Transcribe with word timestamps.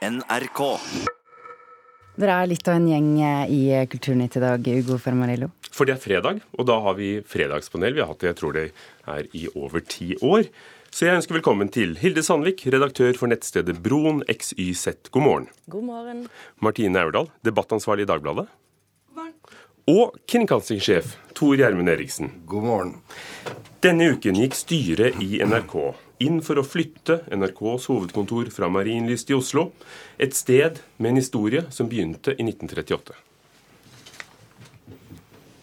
NRK. 0.00 0.60
Dere 2.20 2.36
er 2.40 2.48
litt 2.48 2.68
av 2.68 2.78
en 2.78 2.86
gjeng 2.88 3.08
eh, 3.20 3.50
i 3.52 3.60
Kulturnytt 3.92 4.38
i 4.38 4.40
dag, 4.40 4.68
Ugo 4.80 4.96
Fermarillo. 5.00 5.50
For 5.76 5.88
det 5.88 5.98
er 5.98 6.00
fredag, 6.00 6.40
og 6.56 6.68
da 6.68 6.78
har 6.86 6.96
vi 6.96 7.10
fredagspanel. 7.28 7.98
Vi 7.98 8.00
har 8.02 8.08
hatt 8.08 8.22
det, 8.22 8.30
jeg 8.32 8.38
tror 8.40 8.56
det 8.56 8.64
er 9.12 9.28
i 9.36 9.44
over 9.52 9.84
ti 9.84 10.14
år. 10.24 10.48
Så 10.90 11.04
jeg 11.04 11.20
ønsker 11.20 11.36
velkommen 11.36 11.68
til 11.72 11.92
Hilde 12.00 12.24
Sandvik, 12.24 12.64
redaktør 12.72 13.12
for 13.20 13.30
nettstedet 13.30 13.76
Broen 13.84 14.24
XYZ. 14.24 15.12
God 15.12 15.26
morgen. 15.26 15.50
God 15.70 15.86
morgen. 15.86 16.24
Martine 16.64 17.04
Aurdal, 17.04 17.28
debattansvarlig 17.46 18.08
i 18.08 18.10
Dagbladet. 18.10 18.48
Og 19.90 20.12
kringkastingssjef 20.28 21.16
Tor 21.34 21.56
Gjermund 21.58 21.90
Eriksen. 21.90 22.28
God 22.46 22.66
morgen. 22.68 22.90
Denne 23.82 24.10
uken 24.12 24.36
gikk 24.38 24.54
styret 24.54 25.16
i 25.24 25.40
NRK 25.42 25.74
inn 26.22 26.36
for 26.46 26.60
å 26.60 26.64
flytte 26.66 27.16
NRKs 27.32 27.88
hovedkontor 27.90 28.52
fra 28.54 28.68
Marienlyst 28.70 29.32
i 29.32 29.34
Oslo, 29.34 29.70
et 30.20 30.36
sted 30.36 30.78
med 30.98 31.10
en 31.10 31.18
historie 31.18 31.64
som 31.74 31.88
begynte 31.90 32.36
i 32.36 32.46
1938. 32.46 33.16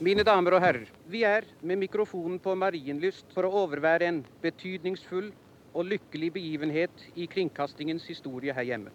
Mine 0.03 0.25
damer 0.27 0.57
og 0.57 0.65
herrer, 0.65 0.89
vi 1.07 1.23
er 1.23 1.47
med 1.61 1.79
mikrofonen 1.85 2.41
på 2.43 2.57
Marienlyst 2.57 3.31
for 3.37 3.47
å 3.47 3.53
overvære 3.63 4.09
en 4.09 4.23
betydningsfull 4.43 5.29
og 5.71 5.93
lykkelig 5.93 6.33
begivenhet 6.41 7.07
i 7.15 7.29
kringkastingens 7.31 8.09
historie 8.11 8.57
her 8.57 8.73
hjemme. 8.73 8.91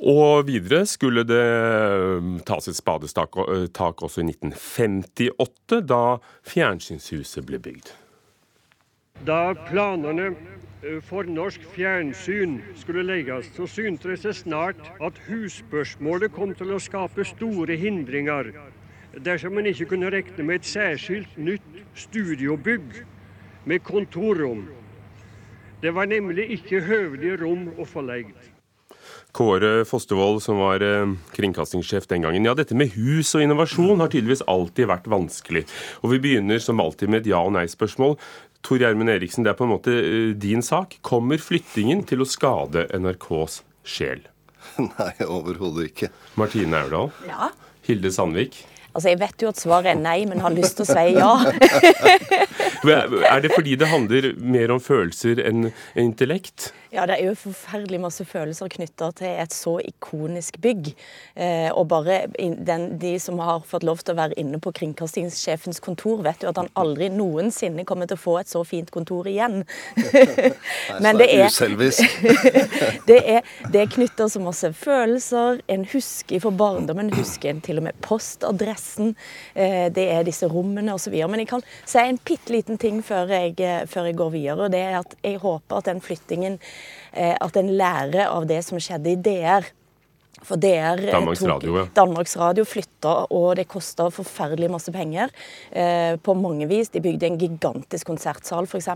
Og 0.00 0.46
videre 0.48 0.86
skulle 0.86 1.22
det 1.28 1.42
um, 2.18 2.38
tas 2.46 2.66
et 2.68 2.76
spadestak 2.76 3.36
tak 3.74 4.02
også 4.02 4.22
i 4.22 4.30
1958, 4.32 5.82
da 5.86 6.18
fjernsynshuset 6.48 7.46
ble 7.46 7.60
bygd. 7.62 7.92
Da 9.26 9.52
planene 9.68 10.32
eh, 10.82 10.98
for 11.06 11.28
norsk 11.28 11.62
fjernsyn 11.76 12.58
skulle 12.74 13.04
legges, 13.06 13.52
så 13.54 13.68
syntes 13.70 14.08
det 14.08 14.18
seg 14.24 14.38
snart 14.40 14.80
at 14.98 15.20
husspørsmålet 15.28 16.34
kom 16.34 16.56
til 16.58 16.74
å 16.74 16.80
skape 16.82 17.26
store 17.28 17.76
hindringer 17.78 18.50
dersom 19.22 19.54
man 19.54 19.68
ikke 19.68 19.92
kunne 19.92 20.10
regne 20.10 20.46
med 20.48 20.62
et 20.62 20.66
særskilt 20.66 21.36
nytt 21.38 21.82
studiobygg 21.94 23.02
med 23.68 23.84
kontorrom. 23.86 24.64
Det 25.82 25.94
var 25.94 26.10
nemlig 26.10 26.48
ikke 26.56 26.82
høvelige 26.86 27.38
rom 27.44 27.68
å 27.78 27.86
få 27.86 28.02
legd. 28.06 28.51
Kåre 29.32 29.84
Fostervold, 29.88 30.42
som 30.44 30.58
var 30.60 30.82
eh, 30.84 31.12
kringkastingssjef 31.32 32.04
den 32.10 32.26
gangen. 32.26 32.44
Ja, 32.44 32.52
dette 32.58 32.76
med 32.76 32.92
hus 32.98 33.30
og 33.36 33.44
innovasjon 33.46 34.02
har 34.02 34.10
tydeligvis 34.12 34.44
alltid 34.50 34.90
vært 34.90 35.08
vanskelig. 35.08 35.64
Og 36.04 36.12
vi 36.12 36.20
begynner 36.26 36.60
som 36.60 36.82
alltid 36.84 37.08
med 37.12 37.22
et 37.22 37.30
ja- 37.32 37.40
og 37.40 37.54
nei-spørsmål. 37.56 38.18
Tor 38.62 38.78
Gjermund 38.82 39.10
Eriksen, 39.10 39.46
det 39.46 39.54
er 39.54 39.58
på 39.58 39.64
en 39.64 39.72
måte 39.72 39.94
eh, 39.96 40.34
din 40.36 40.60
sak. 40.62 40.98
Kommer 41.06 41.40
flyttingen 41.40 42.04
til 42.08 42.20
å 42.22 42.28
skade 42.28 42.84
NRKs 42.92 43.62
sjel? 43.88 44.20
Nei, 44.98 45.14
overhodet 45.24 45.88
ikke. 45.88 46.12
Martine 46.38 46.84
Aurdal? 46.84 47.10
Ja. 47.26 47.48
Hilde 47.88 48.12
Sandvik? 48.14 48.60
Altså, 48.92 49.08
Jeg 49.08 49.22
vet 49.22 49.40
jo 49.42 49.48
at 49.48 49.56
svaret 49.56 49.94
er 49.94 49.98
nei, 49.98 50.18
men 50.28 50.42
har 50.44 50.52
lyst 50.52 50.76
til 50.76 50.84
å 50.84 50.92
si 50.92 51.16
ja. 51.16 51.32
Er 53.32 53.40
det 53.40 53.52
fordi 53.54 53.78
det 53.80 53.88
handler 53.88 54.32
mer 54.36 54.74
om 54.74 54.82
følelser 54.84 55.40
enn 55.48 55.70
intellekt? 55.96 56.74
Ja, 56.92 57.06
det 57.08 57.14
er 57.16 57.30
jo 57.30 57.36
forferdelig 57.40 58.02
masse 58.02 58.24
følelser 58.28 58.68
knytta 58.68 59.06
til 59.16 59.38
et 59.40 59.54
så 59.56 59.78
ikonisk 59.80 60.58
bygg. 60.60 60.90
Eh, 61.40 61.70
og 61.72 61.86
bare 61.88 62.26
den, 62.36 62.98
de 63.00 63.14
som 63.22 63.38
har 63.40 63.62
fått 63.64 63.86
lov 63.88 64.02
til 64.02 64.12
å 64.12 64.18
være 64.18 64.36
inne 64.36 64.60
på 64.60 64.74
kringkastingssjefens 64.76 65.80
kontor, 65.80 66.20
vet 66.26 66.44
jo 66.44 66.50
at 66.50 66.60
han 66.60 66.68
aldri 66.76 67.08
noensinne 67.08 67.86
kommer 67.88 68.10
til 68.10 68.18
å 68.18 68.20
få 68.20 68.34
et 68.42 68.52
så 68.52 68.60
fint 68.68 68.92
kontor 68.92 69.30
igjen. 69.30 69.62
Men 71.04 71.16
det 71.22 71.30
er 71.32 71.48
det 73.08 73.18
er, 73.38 73.48
det 73.72 73.80
er 73.80 73.88
knytta 73.96 74.28
så 74.28 74.44
masse 74.44 74.74
følelser. 74.76 75.62
En 75.72 75.88
husker 75.94 76.44
for 76.44 76.52
barndommen, 76.60 77.08
husker 77.16 77.54
en 77.54 77.64
til 77.64 77.80
og 77.80 77.88
med 77.88 78.04
postadressen. 78.04 79.14
Eh, 79.56 79.88
det 79.96 80.10
er 80.12 80.28
disse 80.28 80.44
rommene 80.44 80.92
osv. 80.98 81.16
Men 81.24 81.46
jeg 81.46 81.54
kan 81.54 81.64
si 81.88 82.04
en 82.04 82.20
bitte 82.20 82.52
liten 82.52 82.76
ting 82.76 83.00
før 83.00 83.32
jeg, 83.32 83.56
før 83.88 84.12
jeg 84.12 84.20
går 84.20 84.36
videre. 84.36 84.68
og 84.68 84.76
det 84.76 84.84
er 84.84 85.00
at 85.00 85.16
Jeg 85.24 85.40
håper 85.40 85.80
at 85.80 85.88
den 85.88 86.04
flyttingen 86.04 86.60
at 87.12 87.56
en 87.60 87.70
lærer 87.76 88.30
av 88.30 88.46
det 88.48 88.62
som 88.64 88.80
skjedde 88.82 89.12
i 89.12 89.20
DR. 89.20 89.68
For 90.42 90.56
DR 90.56 90.98
Danmarks 90.98 91.12
Danmarks 91.12 91.42
Radio, 91.46 91.76
ja. 91.78 91.86
Danmarks 91.94 92.36
Radio 92.40 92.64
flytta, 93.02 93.26
og 93.30 93.56
det 93.56 93.68
kosta 93.68 94.10
forferdelig 94.10 94.70
masse 94.70 94.92
penger. 94.92 95.30
Eh, 95.70 96.16
på 96.16 96.34
mange 96.34 96.66
vis. 96.68 96.90
De 96.90 97.00
bygde 97.00 97.26
en 97.26 97.38
gigantisk 97.38 98.06
konsertsal, 98.06 98.66
f.eks. 98.66 98.88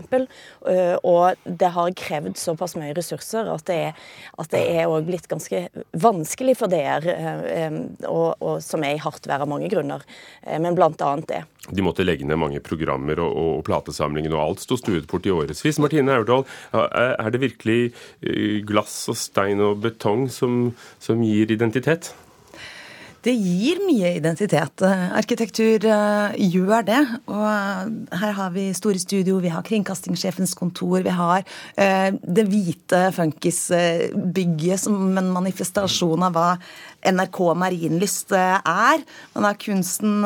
Eh, 0.67 0.97
og 1.03 1.35
det 1.43 1.71
har 1.73 1.91
krevd 1.93 2.37
såpass 2.37 2.75
mye 2.77 2.93
ressurser 2.95 3.47
at 3.47 3.65
det 3.67 3.75
er, 3.75 3.93
at 4.37 4.49
det 4.51 4.63
er 4.77 4.87
blitt 5.03 5.27
ganske 5.27 5.69
vanskelig 5.93 6.57
for 6.57 6.67
DR, 6.67 7.05
eh, 7.07 7.71
og, 8.07 8.37
og, 8.41 8.61
som 8.61 8.83
er 8.83 8.95
i 8.95 9.01
hardt 9.01 9.27
vær 9.27 9.43
av 9.43 9.49
mange 9.49 9.69
grunner. 9.69 10.03
Eh, 10.43 10.59
men 10.59 10.77
annet 10.77 11.27
det. 11.27 11.43
De 11.69 11.83
måtte 11.83 12.05
legge 12.05 12.25
ned 12.25 12.39
mange 12.39 12.61
programmer, 12.63 13.19
og, 13.19 13.33
og 13.35 13.65
platesamlingen 13.67 14.33
og 14.33 14.43
alt 14.43 14.63
sto 14.63 14.77
stuet 14.79 15.07
bort 15.07 15.25
i 15.27 15.33
årevis. 15.33 15.79
Martine 15.79 16.15
Aurdal, 16.15 16.45
er 16.73 17.29
det 17.31 17.41
virkelig 17.43 17.91
eh, 18.23 18.63
glass 18.65 19.03
og 19.11 19.17
stein 19.19 19.61
og 19.63 19.81
betong 19.83 20.27
som, 20.31 20.71
som 21.03 21.21
gir 21.25 21.51
identitet? 21.51 22.13
Det 23.25 23.33
gir 23.33 23.81
mye 23.85 24.13
identitet. 24.17 24.83
Arkitektur 25.17 25.83
uh, 25.89 26.35
gjør 26.37 26.85
det. 26.87 26.99
Og 27.31 28.15
her 28.21 28.35
har 28.39 28.53
vi 28.55 28.69
store 28.77 29.01
studio, 29.01 29.39
vi 29.43 29.51
har 29.51 29.65
kringkastingssjefens 29.67 30.53
kontor, 30.57 31.01
vi 31.05 31.13
har 31.13 31.43
uh, 31.43 32.09
det 32.13 32.47
hvite 32.51 33.01
funkisbygget 33.17 34.85
som 34.85 35.17
en 35.17 35.33
manifestasjon 35.33 36.27
av 36.29 36.37
hva 36.37 36.49
NRK 37.05 37.39
Marienlyst 37.59 38.33
er. 38.37 39.03
Man 39.35 39.45
har 39.47 39.57
kunsten 39.61 40.25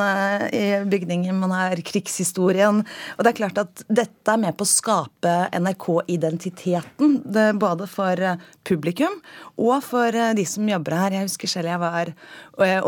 i 0.55 0.63
bygningen, 0.87 1.39
man 1.39 1.53
har 1.55 1.81
krigshistorien. 1.85 2.81
Og 3.17 3.23
det 3.23 3.33
er 3.33 3.39
klart 3.41 3.61
at 3.61 3.83
dette 3.89 4.33
er 4.33 4.41
med 4.41 4.55
på 4.57 4.65
å 4.65 4.71
skape 4.71 5.33
NRK-identiteten. 5.57 7.17
Både 7.59 7.87
for 7.91 8.23
publikum 8.67 9.19
og 9.61 9.81
for 9.85 10.15
de 10.37 10.45
som 10.47 10.69
jobber 10.69 10.97
her. 10.97 11.17
Jeg 11.17 11.29
husker 11.29 11.51
selv 11.51 11.71
jeg 11.71 11.81
var 11.81 12.13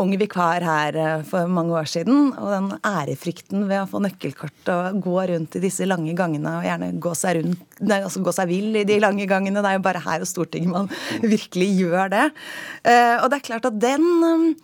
ung 0.00 0.14
vikar 0.20 0.64
her 0.64 0.98
for 1.28 1.50
mange 1.50 1.76
år 1.76 1.90
siden. 1.90 2.32
Og 2.38 2.50
den 2.54 2.70
ærefrykten 2.80 3.68
ved 3.68 3.84
å 3.84 3.90
få 3.90 4.02
nøkkelkort 4.04 4.72
og 4.74 5.00
gå 5.04 5.18
rundt 5.34 5.58
i 5.58 5.64
disse 5.64 5.86
lange 5.88 6.16
gangene 6.16 6.58
og 6.58 6.68
gjerne 6.68 6.92
gå 7.02 7.14
seg 7.18 7.40
rundt, 7.40 7.73
nei, 7.82 8.00
altså 8.02 8.22
gå 8.24 8.34
seg 8.34 8.50
vill 8.50 8.76
i 8.80 8.84
de 8.88 9.00
lange 9.02 9.26
gangene. 9.30 9.62
Det 9.64 9.72
er 9.72 9.78
jo 9.78 9.86
bare 9.86 10.04
her 10.04 10.24
og 10.24 10.30
Stortinget 10.30 10.72
man 10.72 10.90
virkelig 11.34 11.70
gjør 11.80 12.12
det. 12.12 12.28
Og 13.22 13.26
det 13.30 13.38
er 13.38 13.48
klart 13.50 13.66
at 13.70 13.80
den 13.80 14.54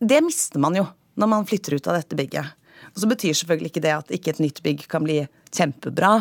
Det 0.00 0.22
mister 0.24 0.62
man 0.62 0.78
jo 0.78 0.86
når 1.20 1.28
man 1.28 1.46
flytter 1.48 1.76
ut 1.76 1.88
av 1.90 1.98
dette 1.98 2.16
bygget. 2.16 2.56
Og 2.94 3.02
så 3.02 3.08
betyr 3.10 3.36
selvfølgelig 3.36 3.70
ikke 3.70 3.82
det 3.84 3.92
at 3.92 4.14
ikke 4.14 4.32
et 4.32 4.40
nytt 4.40 4.62
bygg 4.64 4.86
kan 4.90 5.04
bli 5.04 5.18
kjempebra, 5.54 6.12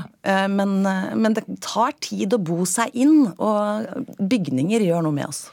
men, 0.52 0.82
men 0.84 1.38
det 1.38 1.46
tar 1.64 1.96
tid 2.04 2.34
å 2.36 2.42
bo 2.42 2.66
seg 2.68 2.94
inn, 2.98 3.30
og 3.38 4.20
bygninger 4.20 4.84
gjør 4.84 5.06
noe 5.06 5.16
med 5.16 5.30
oss. 5.30 5.46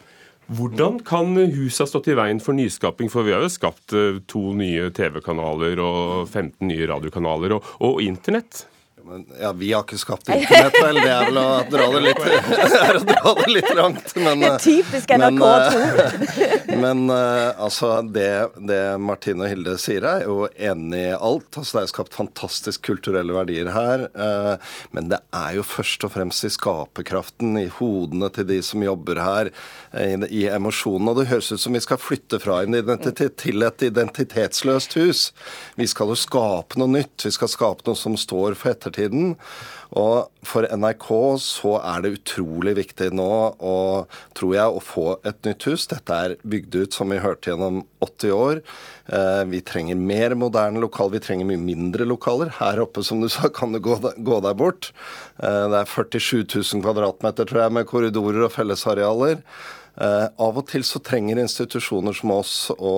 Hvordan 0.47 1.01
kan 1.07 1.35
huset 1.35 1.83
ha 1.83 1.89
stått 1.91 2.11
i 2.13 2.17
veien 2.19 2.39
for 2.43 2.55
nyskaping? 2.55 3.11
For 3.11 3.27
vi 3.27 3.35
har 3.35 3.43
jo 3.43 3.51
skapt 3.51 3.95
to 4.31 4.43
nye 4.55 4.93
TV-kanaler 4.95 5.83
og 5.83 6.29
15 6.29 6.63
nye 6.69 6.87
radiokanaler, 6.91 7.57
og, 7.57 7.71
og 7.83 8.03
internett. 8.05 8.65
Men, 9.09 9.27
ja, 9.41 9.53
vi 9.53 9.69
har 9.73 9.85
ikke 9.85 9.99
skapt 10.01 10.29
internett, 10.35 10.75
vel. 10.83 10.97
Det 10.99 11.11
er 11.13 11.29
vel 11.29 11.37
å 11.39 11.51
dra 11.71 11.85
det 11.95 12.01
litt, 12.03 12.23
dra 13.11 13.35
det 13.39 13.53
litt 13.53 13.69
langt. 13.79 14.15
Men, 14.19 14.43
Typisk 14.59 15.13
NRK2. 15.15 16.73
Men, 16.73 16.81
men 16.83 17.13
altså, 17.15 18.01
det, 18.03 18.31
det, 18.67 18.81
Martine 18.99 19.47
og 19.47 19.53
Hilde 19.53 19.77
sier, 19.79 20.03
er 20.11 20.25
jo 20.27 20.49
enig 20.51 21.05
i 21.05 21.13
alt. 21.15 21.47
Altså, 21.53 21.79
det 21.79 21.85
er 21.85 21.93
skapt 21.93 22.19
fantastisk 22.19 22.83
kulturelle 22.89 23.37
verdier 23.37 23.71
her. 23.77 24.09
Men 24.91 25.13
det 25.13 25.23
er 25.31 25.55
jo 25.61 25.67
først 25.67 26.09
og 26.09 26.17
fremst 26.17 26.49
i 26.49 26.51
skaperkraften, 26.51 27.55
i 27.63 27.69
hodene 27.79 28.33
til 28.35 28.51
de 28.51 28.59
som 28.67 28.83
jobber 28.83 29.23
her, 29.23 29.53
i, 29.95 30.19
i 30.43 30.43
emosjonene. 30.51 31.15
Og 31.15 31.23
det 31.23 31.29
høres 31.31 31.53
ut 31.55 31.63
som 31.63 31.79
vi 31.79 31.85
skal 31.87 32.03
flytte 32.03 32.43
fra 32.43 32.59
en 32.67 32.75
identitet 32.75 33.39
til 33.45 33.63
et 33.63 33.87
identitetsløst 33.87 34.99
hus. 34.99 35.25
Vi 35.79 35.87
skal 35.87 36.11
jo 36.11 36.19
skape 36.19 36.83
noe 36.83 36.91
nytt. 36.99 37.23
Vi 37.23 37.35
skal 37.39 37.55
skape 37.55 37.87
noe 37.87 38.03
som 38.03 38.19
står 38.19 38.59
for 38.59 38.75
ettertiden 38.75 38.96
tiden. 38.97 39.35
Og 39.97 40.27
for 40.47 40.67
NRK 40.67 41.07
så 41.43 41.77
er 41.79 42.03
det 42.03 42.15
utrolig 42.17 42.75
viktig 42.81 43.13
nå, 43.17 43.29
og, 43.63 44.17
tror 44.37 44.55
jeg, 44.57 44.67
å 44.67 44.83
få 44.83 45.07
et 45.29 45.39
nytt 45.47 45.69
hus. 45.71 45.87
Dette 45.93 46.19
er 46.27 46.35
bygd 46.43 46.79
ut, 46.81 46.97
som 46.97 47.13
vi 47.13 47.21
hørte, 47.23 47.53
gjennom 47.53 47.85
80 48.05 48.35
år. 48.35 48.63
Eh, 49.07 49.45
vi 49.53 49.63
trenger 49.67 50.01
mer 50.01 50.35
moderne 50.39 50.83
lokaler. 50.83 51.17
Vi 51.17 51.25
trenger 51.29 51.49
mye 51.49 51.63
mindre 51.63 52.09
lokaler. 52.09 52.53
Her 52.59 52.83
oppe, 52.83 53.05
som 53.07 53.23
du 53.23 53.31
sa, 53.33 53.49
kan 53.49 53.73
du 53.75 53.81
gå, 53.81 53.97
deg 54.03 54.53
bort. 54.59 54.91
Eh, 55.39 55.65
det 55.73 55.83
er 55.85 55.95
47 55.95 56.45
000 56.45 56.85
kvadratmeter, 56.85 57.49
tror 57.49 57.67
jeg, 57.67 57.77
med 57.79 57.91
korridorer 57.91 58.49
og 58.49 58.55
fellesarealer. 58.59 59.43
Eh, 59.97 60.27
av 60.45 60.59
og 60.61 60.67
til 60.69 60.83
så 60.85 61.01
trenger 61.01 61.39
institusjoner 61.41 62.13
som 62.17 62.33
oss 62.35 62.55
å, 62.77 62.97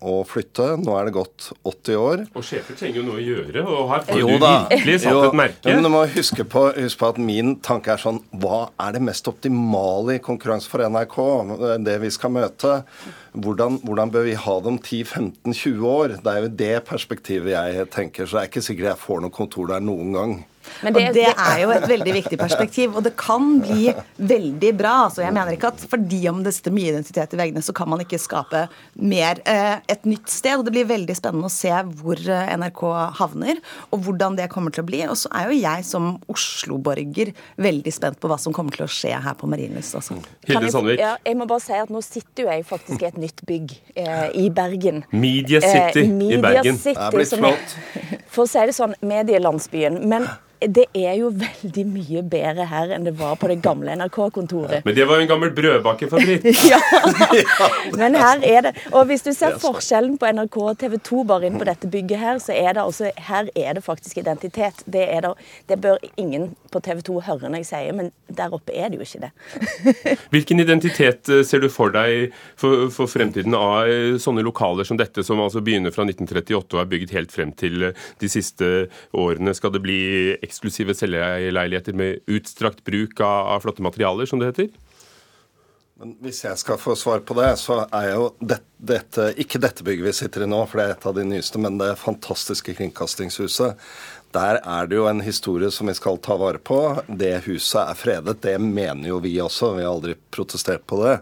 å, 0.00 0.14
flytte. 0.24 0.70
Nå 0.80 0.94
er 0.96 1.08
det 1.08 1.12
gått 1.18 1.50
80 1.68 1.98
år. 2.00 2.22
Og 2.32 2.46
sjefer 2.46 2.78
trenger 2.78 3.02
jo 3.02 3.04
noe 3.10 3.18
å 3.20 3.24
gjøre, 3.26 3.64
og 3.68 3.90
her 3.92 4.06
får 4.06 4.22
jo, 4.22 4.30
du 4.32 4.46
virkelig 4.46 4.96
satt 5.02 5.12
jo, 5.12 5.26
et 5.26 5.38
merke. 5.42 5.68
Men 5.68 5.84
du 5.84 5.92
må 5.92 6.02
huske 6.14 6.48
på, 6.48 6.64
huske 6.78 7.02
på, 7.02 7.12
at 7.12 7.20
min 7.20 7.58
tanke 7.64 7.92
er 7.92 8.00
sånn 8.00 8.22
Hva 8.40 8.70
er 8.80 8.96
det 8.96 9.04
mest 9.04 9.28
optimale 9.28 10.16
i 10.16 10.24
konkurranse 10.24 10.72
for 10.72 10.84
NRK? 10.88 11.18
Det 11.84 12.00
vi 12.00 12.12
skal 12.16 12.32
møte. 12.38 12.78
Hvordan, 13.36 13.82
hvordan 13.84 14.12
bør 14.14 14.24
vi 14.30 14.38
ha 14.40 14.58
det 14.64 14.72
om 14.72 14.80
10-15-20 14.80 15.88
år? 15.92 16.16
Det 16.24 16.32
er 16.32 16.46
jo 16.46 16.54
det 16.64 16.74
perspektivet 16.88 17.52
jeg 17.52 17.90
tenker. 17.92 18.24
Så 18.24 18.38
det 18.38 18.46
er 18.46 18.52
ikke 18.54 18.64
sikkert 18.64 18.94
jeg 18.94 19.04
får 19.04 19.26
noe 19.26 19.36
kontor 19.36 19.68
der 19.74 19.84
noen 19.84 20.16
gang. 20.16 20.38
Men 20.84 20.96
det, 20.96 21.04
og 21.08 21.18
det 21.18 21.26
er 21.32 21.62
jo 21.62 21.72
et 21.74 21.86
veldig 21.90 22.14
viktig 22.18 22.38
perspektiv. 22.40 22.96
Og 22.96 23.06
det 23.06 23.14
kan 23.18 23.58
bli 23.62 23.92
veldig 24.16 24.72
bra. 24.78 24.94
altså 25.08 25.24
Jeg 25.24 25.34
mener 25.36 25.56
ikke 25.56 25.72
at 25.72 25.84
fordi 25.90 26.22
om 26.30 26.42
det 26.44 26.54
sitter 26.56 26.74
mye 26.74 26.92
identitet 26.92 27.34
i 27.34 27.40
veggene, 27.40 27.64
så 27.64 27.74
kan 27.76 27.90
man 27.90 28.02
ikke 28.04 28.20
skape 28.20 28.66
mer 28.94 29.42
eh, 29.48 29.78
et 29.90 30.08
nytt 30.08 30.30
sted. 30.32 30.58
Og 30.58 30.66
det 30.66 30.74
blir 30.76 30.88
veldig 30.88 31.16
spennende 31.18 31.50
å 31.50 31.52
se 31.52 31.72
hvor 32.02 32.20
eh, 32.20 32.54
NRK 32.58 32.84
havner, 33.20 33.62
og 33.92 34.06
hvordan 34.06 34.38
det 34.38 34.50
kommer 34.52 34.74
til 34.74 34.84
å 34.84 34.88
bli. 34.88 35.04
Og 35.08 35.18
så 35.20 35.32
er 35.36 35.50
jo 35.52 35.60
jeg 35.60 35.86
som 35.88 36.10
Oslo-borger 36.30 37.34
veldig 37.60 37.94
spent 37.94 38.20
på 38.20 38.30
hva 38.30 38.38
som 38.40 38.54
kommer 38.56 38.76
til 38.76 38.86
å 38.86 38.90
skje 38.92 39.14
her 39.24 39.38
på 39.38 39.48
Marienlyst 39.50 39.96
Altså. 39.98 40.18
Hilde 40.46 40.70
Sandvik. 40.72 41.00
Ja, 41.00 41.14
jeg 41.24 41.38
må 41.38 41.46
bare 41.48 41.64
si 41.64 41.74
at 41.74 41.90
nå 41.92 42.02
sitter 42.04 42.44
jo 42.44 42.50
jeg 42.52 42.66
faktisk 42.68 43.02
i 43.02 43.08
et 43.08 43.18
nytt 43.20 43.42
bygg 43.48 43.74
eh, 43.98 44.28
i 44.38 44.48
Bergen. 44.54 45.02
Media 45.10 45.62
City 45.64 46.04
eh, 46.04 46.12
Media 46.12 46.38
i 46.38 46.42
Bergen. 46.44 46.78
City, 46.78 46.94
det 46.94 47.06
er 47.06 47.16
blitt 47.16 47.34
flott. 47.34 47.74
For 48.32 48.44
å 48.44 48.50
si 48.50 48.66
det 48.68 48.76
sånn, 48.76 48.94
medielandsbyen. 49.04 50.02
Men 50.10 50.28
det 50.60 50.84
er 50.94 51.14
jo 51.20 51.30
veldig 51.38 51.84
mye 51.86 52.22
bedre 52.26 52.66
her 52.66 52.90
enn 52.96 53.04
det 53.06 53.14
var 53.18 53.36
på 53.38 53.50
det 53.50 53.60
gamle 53.62 53.94
NRK-kontoret. 54.00 54.82
Men 54.86 54.96
det 54.96 55.06
var 55.06 55.20
jo 55.20 55.26
en 55.26 55.30
gammel 55.30 55.52
brødbakefabrikk. 55.54 56.48
ja. 56.72 56.80
Men 57.98 58.16
her 58.18 58.42
er 58.42 58.66
det 58.66 58.72
Og 58.92 59.06
hvis 59.08 59.22
du 59.22 59.30
ser 59.36 59.58
forskjellen 59.62 60.16
på 60.18 60.30
NRK 60.34 60.58
og 60.58 60.78
TV 60.80 60.96
2 61.04 61.24
bare 61.28 61.48
inn 61.48 61.58
på 61.60 61.68
dette 61.68 61.90
bygget 61.90 62.22
her, 62.22 62.40
så 62.42 62.56
er 62.56 62.74
det 62.74 62.82
altså 62.82 63.12
Her 63.28 63.50
er 63.54 63.78
det 63.78 63.84
faktisk 63.84 64.18
identitet. 64.18 64.82
Det, 64.86 65.04
er 65.06 65.26
det, 65.26 65.34
det 65.68 65.80
bør 65.80 65.98
ingen 66.16 66.50
på 66.72 66.82
TV 66.84 67.02
2 67.06 67.20
høre 67.28 67.48
når 67.48 67.62
jeg 67.62 67.68
sier, 67.70 67.94
men 67.96 68.10
der 68.26 68.52
oppe 68.54 68.74
er 68.76 68.90
det 68.90 68.98
jo 68.98 69.06
ikke 69.06 69.28
det. 69.28 70.18
Hvilken 70.34 70.60
identitet 70.60 71.30
eh, 71.32 71.44
ser 71.46 71.62
du 71.62 71.68
for 71.72 71.92
deg 71.94 72.34
for, 72.58 72.88
for, 72.94 73.08
fremtiden 73.08 73.54
av 73.56 73.88
eh, 73.88 74.18
sånne 74.20 74.44
lokaler 74.46 74.86
som 74.88 74.98
dette, 75.00 75.24
som 75.24 75.40
altså 75.42 75.62
begynner 75.64 75.94
fra 75.94 76.04
1938 76.04 76.76
og 76.76 76.82
er 76.82 76.90
bygget 76.90 77.14
helt 77.16 77.34
frem 77.34 77.54
til 77.56 77.90
eh, 77.90 78.06
de 78.20 78.30
siste 78.32 78.88
årene? 79.16 79.54
Skal 79.56 79.72
det 79.74 79.84
bli 79.84 80.00
eksklusive 80.48 80.96
selgeleiligheter 80.96 81.96
med 81.96 82.24
utstrakt 82.26 82.82
bruk 82.88 83.20
av, 83.20 83.54
av 83.54 83.64
flotte 83.64 83.84
materialer, 83.84 84.26
som 84.26 84.40
det 84.40 84.50
heter? 84.50 84.70
Men 85.98 86.14
Hvis 86.22 86.44
jeg 86.44 86.58
skal 86.60 86.78
få 86.78 86.94
svar 86.94 87.24
på 87.26 87.34
det, 87.34 87.50
så 87.58 87.80
er 87.90 88.12
jo 88.12 88.28
det, 88.38 88.60
dette, 88.78 89.32
ikke 89.42 89.58
dette 89.62 89.82
bygget 89.86 90.06
vi 90.06 90.14
sitter 90.14 90.44
i 90.44 90.50
nå, 90.50 90.60
for 90.70 90.78
det 90.78 90.84
er 90.86 90.94
et 90.94 91.06
av 91.10 91.16
de 91.16 91.24
nyeste, 91.26 91.58
men 91.58 91.80
det 91.80 91.96
fantastiske 91.98 92.76
Kringkastingshuset. 92.78 93.88
Der 94.36 94.60
er 94.60 94.86
det 94.86 94.98
jo 94.98 95.08
en 95.10 95.24
historie 95.24 95.72
som 95.74 95.90
vi 95.90 95.96
skal 95.98 96.20
ta 96.22 96.36
vare 96.38 96.60
på. 96.62 96.78
Det 97.08 97.32
huset 97.48 97.80
er 97.82 97.98
fredet. 97.98 98.38
Det 98.44 98.54
mener 98.62 99.10
jo 99.10 99.18
vi 99.24 99.32
også. 99.42 99.72
Vi 99.78 99.82
har 99.82 99.90
aldri 99.90 100.14
protestert 100.30 100.86
på 100.86 101.00
det 101.02 101.16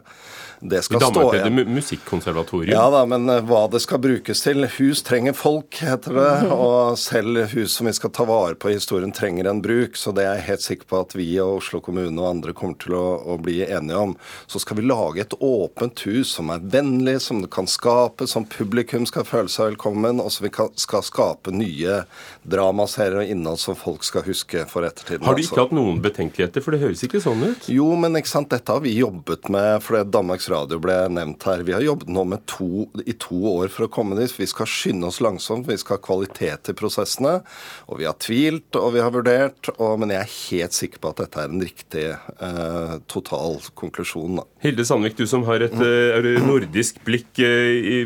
det 0.68 0.82
skal 0.86 1.00
stå 1.00 1.24
igjen. 1.34 1.60
Musikkonservatorium. 1.74 2.72
Ja 2.72 2.86
da, 2.90 3.04
men 3.08 3.28
eh, 3.32 3.42
hva 3.46 3.66
det 3.72 3.80
skal 3.84 4.00
brukes 4.02 4.42
til. 4.44 4.66
Hus 4.78 5.02
trenger 5.06 5.36
folk, 5.36 5.78
heter 5.82 6.18
det. 6.18 6.32
Og 6.54 6.98
selv 7.00 7.44
hus 7.52 7.76
som 7.78 7.88
vi 7.88 7.94
skal 7.96 8.12
ta 8.14 8.26
vare 8.28 8.58
på 8.58 8.70
i 8.72 8.76
historien, 8.78 9.12
trenger 9.14 9.50
en 9.50 9.62
bruk. 9.64 9.96
Så 9.98 10.14
det 10.16 10.26
er 10.26 10.38
jeg 10.40 10.48
helt 10.50 10.66
sikker 10.66 10.90
på 10.90 11.02
at 11.04 11.16
vi 11.18 11.28
og 11.42 11.60
Oslo 11.60 11.80
kommune 11.84 12.14
og 12.22 12.30
andre 12.30 12.54
kommer 12.56 12.78
til 12.82 12.96
å, 12.98 13.04
å 13.34 13.38
bli 13.42 13.60
enige 13.66 14.02
om. 14.08 14.16
Så 14.50 14.62
skal 14.62 14.80
vi 14.80 14.86
lage 14.86 15.24
et 15.24 15.36
åpent 15.40 16.06
hus 16.08 16.34
som 16.38 16.52
er 16.54 16.64
vennlig, 16.64 17.18
som 17.24 17.42
det 17.44 17.50
kan 17.54 17.68
skape, 17.70 18.28
som 18.30 18.46
publikum 18.48 19.06
skal 19.08 19.26
føle 19.28 19.52
seg 19.52 19.72
velkommen, 19.72 20.20
og 20.22 20.32
som 20.34 20.46
vi 20.46 20.52
kan, 20.54 20.72
skal 20.80 21.04
skape 21.06 21.54
nye 21.54 22.02
dramaserier 22.46 23.22
og 23.22 23.32
innhold 23.32 23.60
som 23.62 23.78
folk 23.78 24.04
skal 24.06 24.24
huske 24.26 24.66
for 24.70 24.86
ettertiden. 24.86 25.24
Har 25.26 25.36
du 25.36 25.42
ikke 25.42 25.54
altså. 25.54 25.66
hatt 25.66 25.76
noen 25.76 26.02
betenkeligheter, 26.04 26.64
for 26.64 26.74
det 26.74 26.82
høres 26.84 27.04
ikke 27.06 27.22
sånn 27.22 27.44
ut? 27.46 27.68
Jo, 27.72 27.88
men 27.98 28.18
ikke 28.18 28.32
sant, 28.32 28.50
dette 28.52 28.72
har 28.72 28.82
vi 28.84 28.96
jobbet 28.98 29.50
med. 29.52 29.82
for 29.84 29.98
det 29.98 30.06
Danmarks 30.14 30.48
Radio 30.56 30.80
ble 30.82 30.96
nevnt 31.12 31.46
her. 31.46 31.62
Vi 31.66 31.74
har 31.76 31.84
jobbet 31.84 32.10
nå 32.12 32.24
to, 32.48 32.86
i 33.04 33.14
to 33.20 33.38
år 33.52 33.70
for 33.72 33.86
å 33.86 33.92
komme 33.92 34.18
dit. 34.18 34.32
Vi 34.32 34.48
skal 34.50 34.68
skynde 34.70 35.10
oss 35.10 35.20
langsomt, 35.24 35.68
vi 35.68 35.78
skal 35.80 35.98
ha 35.98 36.04
kvalitet 36.04 36.72
i 36.72 36.76
prosessene. 36.76 37.38
Og 37.86 38.00
vi 38.00 38.08
har 38.08 38.18
tvilt 38.22 38.76
og 38.80 38.94
vi 38.96 39.02
har 39.04 39.14
vurdert, 39.14 39.70
og, 39.76 39.98
men 40.02 40.14
jeg 40.14 40.22
er 40.22 40.36
helt 40.36 40.76
sikker 40.76 41.02
på 41.02 41.12
at 41.12 41.24
dette 41.24 41.42
er 41.42 41.52
en 41.52 41.64
riktig 41.64 42.06
eh, 42.12 42.94
total 43.12 43.60
konklusjon. 43.78 44.40
Da. 44.40 44.46
Hilde 44.64 44.86
Sandvik, 44.88 45.18
du 45.18 45.26
som 45.30 45.46
har 45.48 45.64
et 45.66 45.76
eh, 45.76 46.30
nordisk 46.44 47.02
blikk 47.06 47.42
eh, 47.44 47.76
i 47.76 47.98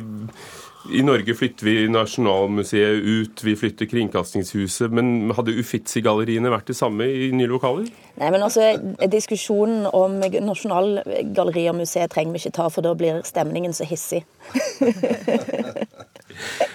i 0.89 1.03
Norge 1.03 1.35
flytter 1.35 1.67
vi 1.67 1.89
Nasjonalmuseet 1.93 3.05
ut, 3.05 3.45
vi 3.45 3.57
flytter 3.57 3.87
Kringkastingshuset. 3.87 4.93
Men 4.93 5.33
hadde 5.37 5.53
Uffizi-galleriene 5.61 6.53
vært 6.53 6.73
det 6.73 6.77
samme 6.79 7.05
i 7.05 7.29
nye 7.37 7.49
lokaler? 7.51 7.91
Nei, 8.21 8.31
men 8.33 8.45
altså, 8.47 8.73
Diskusjonen 9.13 9.87
om 9.93 10.17
Nasjonalgalleriet 10.21 11.75
og 11.75 11.81
museet 11.83 12.13
trenger 12.15 12.37
vi 12.37 12.43
ikke 12.43 12.57
ta, 12.57 12.71
for 12.73 12.87
da 12.87 12.95
blir 12.97 13.21
stemningen 13.29 13.77
så 13.77 13.85
hissig. 13.89 14.25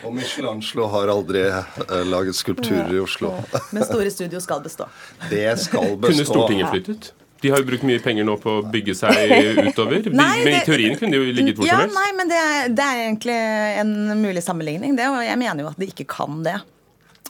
og 0.06 0.14
Michelangelo 0.14 0.90
har 0.94 1.14
aldri 1.16 1.48
uh, 1.50 2.02
laget 2.06 2.38
skulpturer 2.38 2.94
i 2.94 3.02
Oslo. 3.02 3.34
Men 3.74 3.90
Store 3.90 4.12
Studio 4.14 4.42
skal 4.44 4.62
bestå. 4.66 4.90
Det 5.32 5.48
skal 5.66 5.98
bestå. 5.98 6.12
Kunne 6.12 6.30
Stortinget 6.30 6.76
flyttet? 6.76 7.14
De 7.46 7.52
har 7.54 7.62
jo 7.62 7.68
brukt 7.68 7.86
mye 7.86 8.02
penger 8.02 8.26
nå 8.26 8.38
på 8.42 8.60
å 8.60 8.62
bygge 8.74 8.96
seg 8.98 9.34
utover. 9.70 10.08
nei, 10.10 10.30
men 10.42 10.56
I 10.58 10.62
teorien 10.66 10.98
kunne 10.98 11.14
de 11.14 11.22
jo 11.22 11.34
ligget 11.36 11.60
hvor 11.60 11.70
ja, 11.70 11.78
som 11.78 11.86
helst. 11.86 12.00
Nei, 12.00 12.08
men 12.18 12.32
det 12.32 12.40
er, 12.42 12.72
det 12.74 12.86
er, 12.86 13.02
egentlig 13.06 13.42
en 13.84 13.98
mulig 14.24 14.42
sammenligning, 14.46 14.96
det. 14.98 15.12
Og 15.14 15.22
jeg 15.22 15.38
mener 15.42 15.62
jo 15.62 15.70
at 15.70 15.78
de 15.82 15.92
ikke 15.94 16.08
kan 16.10 16.42
det. 16.46 16.58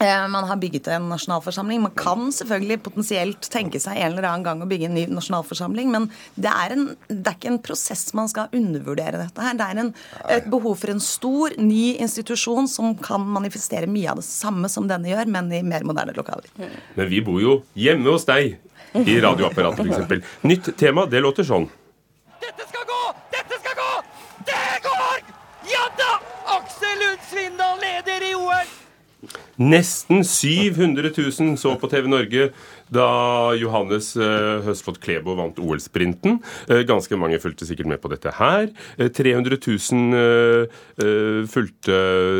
Eh, 0.04 0.28
man 0.28 0.44
har 0.44 0.58
bygget 0.60 0.88
en 0.92 1.10
nasjonalforsamling. 1.10 1.82
Man 1.82 1.94
kan 1.96 2.32
selvfølgelig 2.36 2.82
potensielt 2.84 3.48
tenke 3.52 3.80
seg 3.80 3.96
en 3.96 4.12
eller 4.12 4.28
annen 4.28 4.44
gang 4.44 4.64
å 4.64 4.68
bygge 4.68 4.90
en 4.90 4.98
ny 4.98 5.06
nasjonalforsamling, 5.08 5.92
men 5.94 6.10
det 6.36 6.52
er, 6.52 6.76
en, 6.76 6.90
det 7.08 7.32
er 7.32 7.38
ikke 7.38 7.54
en 7.54 7.62
prosess 7.64 8.10
man 8.18 8.28
skal 8.32 8.52
undervurdere 8.56 9.22
dette 9.22 9.46
her. 9.46 9.56
Det 9.56 9.70
er 9.70 9.82
en, 9.86 9.94
et 10.36 10.50
behov 10.52 10.76
for 10.82 10.92
en 10.92 11.00
stor, 11.04 11.56
ny 11.60 11.96
institusjon 12.04 12.68
som 12.72 12.92
kan 13.00 13.24
manifestere 13.38 13.88
mye 13.88 14.12
av 14.12 14.20
det 14.20 14.28
samme 14.28 14.72
som 14.72 14.88
denne 14.92 15.14
gjør, 15.14 15.32
men 15.32 15.52
i 15.56 15.64
mer 15.64 15.88
moderne 15.88 16.16
lokaler. 16.18 16.52
Men 16.60 17.12
vi 17.12 17.24
bor 17.24 17.40
jo 17.44 17.62
hjemme 17.80 18.12
hos 18.12 18.28
deg 18.28 18.58
i 19.04 19.18
radioapparatet 19.22 19.92
f.eks. 19.92 20.24
Nytt 20.42 20.72
tema, 20.78 21.06
det 21.10 21.20
låter 21.24 21.48
sånn. 21.48 21.68
Dette 22.44 22.68
skal 22.70 22.88
gå! 22.88 23.02
Dette 23.34 23.60
skal 23.60 23.76
gå! 23.80 23.92
Det 24.48 24.64
går! 24.86 25.22
Ja 25.72 25.84
da! 26.00 26.14
Aksel 26.56 26.98
Lund 27.02 27.28
Svindal 27.30 27.80
leder 27.84 28.26
i 28.30 28.34
OL! 28.38 28.74
Nesten 29.56 30.24
700 30.28 31.12
000 31.16 31.56
så 31.60 31.76
på 31.80 31.88
TV 31.92 32.10
Norge 32.12 32.50
da 32.92 33.08
Johannes 33.58 34.12
uh, 34.20 34.62
Høstflot 34.66 35.00
Klebo 35.02 35.36
vant 35.40 35.60
OL-sprinten. 35.64 36.42
Uh, 36.70 36.84
ganske 36.88 37.18
mange 37.20 37.40
fulgte 37.42 37.68
sikkert 37.68 37.90
med 37.90 38.02
på 38.04 38.12
dette 38.12 38.36
her. 38.38 38.70
Uh, 39.00 39.08
300 39.08 39.58
000 39.64 41.48
fulgte 41.52 41.98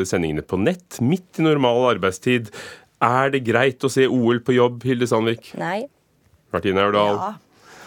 sendingene 0.08 0.44
på 0.46 0.60
nett 0.62 1.00
midt 1.04 1.40
i 1.42 1.48
normal 1.48 1.96
arbeidstid. 1.96 2.52
Er 3.04 3.34
det 3.34 3.46
greit 3.48 3.84
å 3.84 3.92
se 3.92 4.08
OL 4.08 4.44
på 4.46 4.56
jobb, 4.56 4.84
Hilde 4.88 5.08
Sandvik? 5.10 5.54
Nei. 5.60 5.86
Martine 6.56 6.86
Aurdal. 6.86 7.20
Ja. 7.20 7.34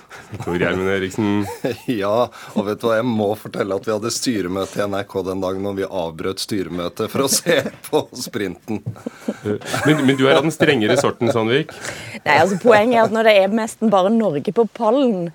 Tor 0.45 0.57
Gjermund 0.57 0.89
Eriksen. 0.89 1.47
ja, 1.87 2.29
og 2.55 2.67
vet 2.67 2.81
du 2.81 2.89
hva, 2.89 2.99
jeg 2.99 3.07
må 3.09 3.29
fortelle 3.39 3.77
at 3.77 3.87
vi 3.87 3.95
hadde 3.95 4.13
styremøte 4.13 4.81
i 4.81 4.87
NRK 4.89 5.15
den 5.27 5.45
dagen 5.45 5.67
når 5.67 5.77
vi 5.79 5.89
avbrøt 5.89 6.43
styremøtet 6.43 7.13
for 7.13 7.27
å 7.27 7.31
se 7.33 7.61
på 7.89 8.05
sprinten. 8.17 8.83
men, 9.45 10.05
men, 10.05 10.17
du 10.17 10.27
er 10.27 10.39
av 10.39 10.47
den 10.47 10.55
strengere 10.55 10.99
sorten, 11.01 11.33
Sandvik? 11.35 11.75
Nei, 12.25 12.39
altså 12.39 12.59
Poenget 12.63 12.99
er 13.01 13.07
at 13.07 13.17
når 13.17 13.29
det 13.29 13.37
er 13.43 13.57
nesten 13.61 13.93
bare 13.93 14.13
Norge 14.15 14.55
på 14.55 14.67
pallen, 14.79 15.29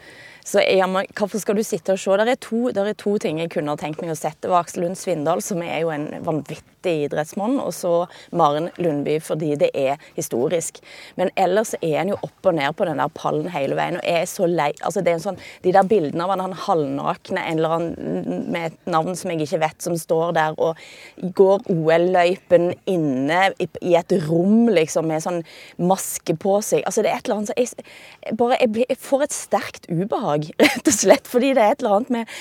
så 0.44 0.60
er 0.60 0.88
man, 0.92 1.08
hvorfor 1.16 1.40
skal 1.40 1.58
du 1.58 1.64
sitte 1.64 1.96
og 1.96 2.02
se? 2.02 2.18
Det 2.20 2.36
er, 2.36 2.42
to, 2.44 2.68
er 2.70 2.94
to 3.00 3.16
ting 3.22 3.40
jeg 3.40 3.52
kunne 3.54 3.76
tenkt 3.80 4.02
meg 4.04 4.12
å 4.14 4.18
sette. 4.18 4.44
Det 4.44 4.52
var 4.52 4.66
Aksel 4.66 4.84
Lund 4.84 5.00
Svindal, 5.00 5.42
som 5.44 5.62
er 5.64 5.84
jo 5.84 5.92
en 5.94 6.10
vanvittig 6.26 6.96
idrettsmann, 7.06 7.56
og 7.64 7.72
så 7.76 7.94
Maren 8.36 8.68
Lundby 8.82 9.16
fordi 9.24 9.54
det 9.60 9.70
er 9.78 10.02
historisk. 10.18 10.82
Men 11.20 11.32
ellers 11.40 11.74
er 11.80 12.02
han 12.02 12.12
jo 12.12 12.20
opp 12.20 12.50
og 12.50 12.58
ned 12.58 12.76
på 12.76 12.88
den 12.90 13.00
der 13.00 13.14
pallen 13.16 13.48
hele 13.54 13.78
veien. 13.80 14.00
og 14.02 14.10
er 14.10 14.26
så 14.30 14.48
lei, 14.50 14.72
altså 14.82 15.04
det 15.04 15.14
er 15.14 15.20
en 15.20 15.28
sånn, 15.30 15.42
De 15.64 15.72
der 15.72 15.88
bildene 15.88 16.26
av 16.26 16.34
han, 16.34 16.44
han 16.44 16.58
halvnakne 16.66 17.40
en 17.40 17.60
eller 17.62 17.76
annen 17.78 18.50
med 18.52 18.72
et 18.72 18.92
navn 18.92 19.16
som 19.16 19.32
jeg 19.32 19.46
ikke 19.46 19.62
vet, 19.64 19.80
som 19.84 19.96
står 20.00 20.34
der 20.36 20.58
og 20.58 20.80
går 21.38 21.64
OL-løypen 21.72 22.74
inne 22.90 23.46
i, 23.62 23.70
et 23.94 24.16
rom 24.28 24.68
liksom 24.74 25.08
med 25.08 25.24
sånn 25.24 25.42
maske 25.78 26.36
på 26.40 26.58
seg. 26.66 26.84
altså 26.88 27.04
det 27.04 27.12
er 27.12 27.20
et 27.20 27.28
eller 27.28 27.40
annet 27.40 27.52
som 27.52 27.60
jeg, 27.62 28.36
bare, 28.40 28.58
jeg, 28.60 28.86
jeg 28.90 29.00
får 29.00 29.26
et 29.26 29.36
sterkt 29.36 29.88
ubehag, 29.92 30.33
rett 30.66 30.92
og 30.92 30.96
slett. 30.96 31.30
Fordi 31.30 31.54
det 31.56 31.64
er 31.64 31.76
et 31.76 31.84
eller 31.84 31.98
annet 32.00 32.14
med 32.14 32.38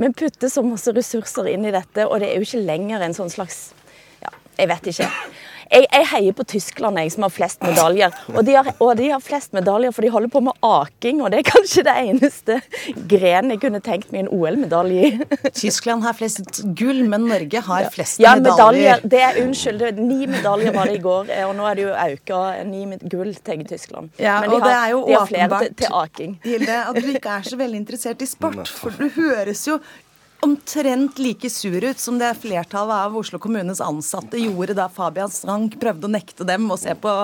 Vi 0.00 0.12
putter 0.24 0.52
så 0.52 0.64
masse 0.66 0.94
ressurser 0.96 1.50
inn 1.52 1.66
i 1.68 1.74
dette, 1.74 2.06
og 2.08 2.20
det 2.22 2.30
er 2.30 2.40
jo 2.40 2.48
ikke 2.48 2.64
lenger 2.64 3.04
en 3.04 3.16
sånn 3.16 3.32
slags 3.32 3.66
Ja, 4.22 4.32
jeg 4.58 4.70
vet 4.72 4.92
ikke. 4.94 5.10
Jeg, 5.70 5.86
jeg, 5.88 6.06
heier 6.12 6.36
på 6.36 6.44
Tyskland, 6.48 6.98
jeg, 7.00 7.12
som 7.14 7.26
har 7.26 7.32
flest 7.32 7.62
medaljer. 7.64 8.14
Og 8.34 8.42
de, 8.46 8.54
har, 8.56 8.70
og 8.78 8.92
de, 8.98 9.08
har, 9.12 9.22
flest 9.24 9.54
medaljer 9.56 9.94
for 9.94 10.04
de 10.04 10.10
holder 10.12 10.32
på 10.32 10.42
med 10.44 10.58
aking, 10.68 11.22
og 11.24 11.32
det 11.32 11.40
er 11.40 11.46
kanskje 11.48 11.84
det 11.86 11.94
eneste 12.02 12.58
grenen 13.10 13.54
jeg 13.54 13.62
kunne 13.64 13.80
tenkt 13.84 14.12
meg 14.14 14.24
en 14.24 14.30
OL-medalje 14.34 15.08
i. 15.08 15.28
Tyskland 15.54 16.04
har 16.06 16.16
flest 16.18 16.62
gull, 16.78 17.04
men 17.08 17.28
Norge 17.30 17.64
har 17.68 17.88
flest 17.94 18.22
ja, 18.22 18.34
medaljer. 18.38 19.00
medaljer. 19.00 19.04
Det 19.14 19.22
er, 19.24 19.40
unnskyld, 19.44 19.80
det 19.80 19.90
er 19.92 20.00
ni 20.00 20.30
medaljer 20.30 20.74
var 20.76 20.90
det 20.90 20.98
i 20.98 21.04
går, 21.04 21.32
eh, 21.34 21.46
og 21.48 21.54
nå 21.58 21.68
er 21.70 21.78
det 21.78 21.86
jo 21.86 21.94
auka 22.04 22.42
ni 22.68 22.84
gull 23.02 23.34
til 23.34 23.64
Tyskland. 23.68 24.12
Ja, 24.20 24.40
men 24.42 24.52
de 24.52 24.58
og 24.58 24.64
har, 24.64 24.68
det 24.68 24.76
er 24.78 24.94
jo 24.94 25.02
de 25.08 25.18
har 25.18 25.28
flere 25.30 25.48
åpenbart, 25.48 25.68
til, 25.68 25.76
til 25.84 25.98
aking. 26.02 26.38
Hilde, 26.44 26.80
at 26.84 27.00
du 27.00 27.12
ikke 27.14 27.38
er 27.38 27.48
så 27.48 27.60
veldig 27.60 27.80
interessert 27.82 28.24
i 28.24 28.28
sport. 28.28 28.68
For 28.68 28.94
du 28.98 29.08
høres 29.16 29.64
jo 29.68 29.78
omtrent 30.44 31.18
like 31.18 31.50
sur 31.50 31.84
ut 31.84 32.00
som 32.00 32.18
det 32.20 32.30
flertallet 32.42 33.06
av 33.06 33.16
Oslo 33.16 33.40
kommunes 33.42 33.80
ansatte 33.80 34.40
gjorde 34.40 34.76
da 34.76 34.88
Fabian 34.92 35.32
Strank 35.32 35.78
prøvde 35.80 36.08
å 36.08 36.12
nekte 36.12 36.46
dem 36.48 36.68
å 36.70 36.78
se 36.80 36.94
på 36.94 37.14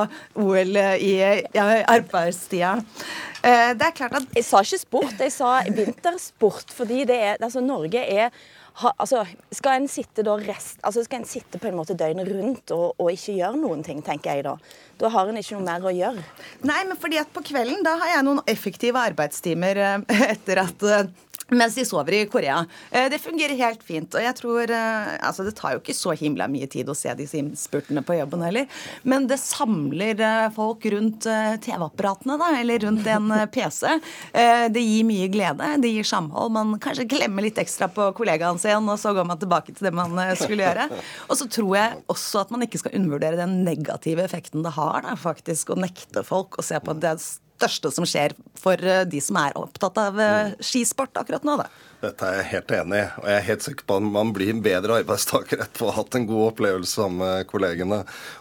OL 0.41 0.81
i 0.81 1.15
arbeidstida. 1.85 2.79
Eh, 3.41 3.73
det 3.77 3.87
er 3.87 3.97
klart 3.97 4.17
at 4.19 4.35
Jeg 4.37 4.45
sa 4.45 4.61
ikke 4.65 4.81
sport, 4.83 5.21
jeg 5.21 5.33
sa 5.33 5.53
vintersport. 5.69 6.73
Fordi 6.77 7.05
det 7.09 7.21
er, 7.21 7.39
altså 7.41 7.63
Norge 7.65 8.03
er 8.05 8.33
ha, 8.81 8.93
altså, 9.03 9.25
skal 9.53 9.81
en 9.81 9.89
sitte 9.91 10.23
da 10.25 10.37
rest, 10.41 10.79
altså 10.87 11.03
skal 11.05 11.21
en 11.21 11.29
sitte 11.29 11.59
på 11.61 11.69
en 11.69 11.77
måte 11.77 11.97
døgnet 11.99 12.29
rundt 12.31 12.73
og, 12.75 12.95
og, 12.97 13.11
ikke 13.13 13.35
gjøre 13.37 13.59
noen 13.61 13.83
ting, 13.85 14.01
tenker 14.07 14.39
jeg 14.39 14.47
da. 14.47 14.55
Da 15.01 15.11
har 15.13 15.29
en 15.29 15.41
ikke 15.41 15.59
noe 15.59 15.67
mer 15.67 15.85
å 15.85 15.93
gjøre. 15.95 16.23
Nei, 16.69 16.79
men 16.89 17.01
fordi 17.01 17.19
at 17.21 17.33
på 17.35 17.43
kvelden 17.51 17.83
da 17.87 17.97
har 18.01 18.15
jeg 18.15 18.27
noen 18.29 18.43
effektive 18.51 19.03
arbeidstimer 19.11 19.83
eh, 19.85 20.23
etter 20.35 20.63
at 20.65 20.87
eh, 20.87 21.11
mens 21.51 21.77
de 21.79 21.85
sover 21.87 22.17
i 22.17 22.23
Korea. 22.31 22.63
Det 22.91 23.19
fungerer 23.23 23.59
helt 23.59 23.83
fint. 23.87 24.15
Og 24.15 24.23
jeg 24.25 24.37
tror 24.39 24.71
Altså, 24.71 25.45
det 25.47 25.55
tar 25.59 25.75
jo 25.75 25.81
ikke 25.81 25.95
så 25.97 26.13
himla 26.17 26.47
mye 26.51 26.69
tid 26.71 26.89
å 26.91 26.95
se 26.97 27.13
disse 27.19 27.39
innspurtene 27.39 28.03
på 28.07 28.17
jobben 28.17 28.43
heller. 28.45 28.67
Men 29.03 29.27
det 29.31 29.39
samler 29.43 30.21
folk 30.55 30.85
rundt 30.93 31.27
TV-apparatene, 31.65 32.37
da, 32.41 32.51
eller 32.61 32.83
rundt 32.87 33.07
en 33.11 33.33
PC. 33.55 33.87
Det 34.73 34.85
gir 34.85 35.07
mye 35.09 35.29
glede. 35.33 35.73
Det 35.83 35.93
gir 35.93 36.07
samhold. 36.07 36.55
Man 36.55 36.75
kanskje 36.83 37.09
glemmer 37.11 37.47
litt 37.47 37.61
ekstra 37.61 37.91
på 37.93 38.11
kollegaen 38.19 38.61
sin, 38.63 38.89
og 38.91 39.01
så 39.01 39.15
går 39.17 39.29
man 39.29 39.41
tilbake 39.41 39.75
til 39.75 39.91
det 39.91 39.95
man 39.97 40.17
skulle 40.39 40.67
gjøre. 40.67 40.89
Og 41.29 41.39
så 41.41 41.49
tror 41.51 41.75
jeg 41.77 42.01
også 42.13 42.45
at 42.45 42.55
man 42.55 42.67
ikke 42.67 42.81
skal 42.83 42.97
undervurdere 42.99 43.41
den 43.41 43.61
negative 43.67 44.25
effekten 44.25 44.65
det 44.67 44.75
har, 44.77 45.05
da, 45.07 45.17
faktisk, 45.19 45.75
å 45.75 45.81
nekte 45.81 46.25
folk 46.27 46.59
å 46.61 46.67
se 46.67 46.79
på 46.83 46.97
det 47.01 47.17
største 47.61 47.93
som 47.95 48.09
skjer 48.09 48.35
for 48.61 48.81
de 48.81 49.21
som 49.25 49.39
er 49.41 49.57
opptatt 49.61 50.01
av 50.01 50.19
skisport 50.65 51.21
akkurat 51.21 51.45
nå. 51.47 51.59
Da. 51.61 51.69
Dette 52.01 52.25
er 52.25 52.39
jeg 52.39 52.47
helt 52.55 52.71
enig 52.73 52.97
i, 52.97 53.09
og 53.21 53.27
jeg 53.29 53.37
er 53.37 53.45
helt 53.45 53.65
sikker 53.67 53.85
på 53.85 53.97
at 54.01 54.05
man 54.15 54.31
blir 54.33 54.55
en 54.55 54.63
bedre 54.65 54.95
arbeidstaker 55.03 55.61
etter 55.67 55.85
å 55.85 55.91
ha 55.91 55.99
hatt 55.99 56.15
en 56.17 56.25
god 56.31 56.47
opplevelse 56.55 56.95
sammen 56.97 57.21
med 57.21 57.49
kollegene. 57.51 57.99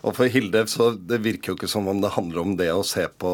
Og 0.07 0.15
for 0.15 0.31
Hilde 0.31 0.61
så 0.71 0.93
det 0.95 1.19
virker 1.25 1.51
jo 1.51 1.57
ikke 1.57 1.67
som 1.67 1.89
om 1.91 1.99
det 1.99 2.13
handler 2.15 2.39
om 2.45 2.53
det 2.59 2.69
å 2.71 2.85
se 2.87 3.03
på 3.19 3.33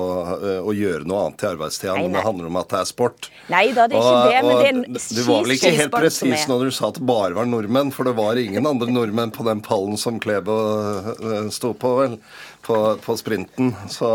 og 0.65 0.71
gjøre 0.73 1.05
noe 1.05 1.27
annet 1.27 1.45
i 1.45 1.49
arbeidstida, 1.51 1.97
men 1.99 2.17
det 2.17 2.23
handler 2.25 2.49
om 2.49 2.57
at 2.57 2.73
det 2.73 2.79
er 2.79 2.89
sport. 2.89 3.29
Nei 3.53 3.67
da, 3.77 3.85
det 3.91 3.99
er 3.99 4.01
ikke 4.01 4.15
og, 4.15 4.25
det, 4.25 4.41
men 4.41 4.49
det 4.49 4.65
er 4.65 4.73
en 4.73 4.97
Du 5.19 5.21
var 5.27 5.45
vel 5.45 5.55
ikke 5.59 5.73
helt 5.77 5.93
presis 5.93 6.47
når 6.49 6.65
du 6.65 6.73
sa 6.73 6.89
at 6.89 6.97
det 6.97 7.05
bare 7.05 7.37
var 7.37 7.51
nordmenn, 7.51 7.93
for 7.93 8.09
det 8.09 8.15
var 8.17 8.41
ingen 8.41 8.65
andre 8.65 8.89
nordmenn 8.89 9.35
på 9.35 9.45
den 9.45 9.61
pallen 9.65 10.01
som 10.01 10.17
Klebo 10.23 10.57
sto 11.53 11.75
på, 11.77 11.95
vel? 12.01 12.19
På, 12.65 12.97
på 12.97 13.13
sprinten. 13.13 13.75
Så, 13.93 14.07